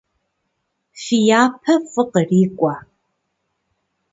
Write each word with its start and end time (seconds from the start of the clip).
Фи 1.01 1.17
япэ 1.41 1.73
фӏы 1.91 2.03
кърикӏуэ. 2.11 2.75